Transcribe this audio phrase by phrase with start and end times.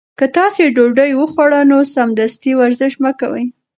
[0.19, 3.45] که تاسي ډوډۍ وخوړه نو سمدستي ورزش مه کوئ.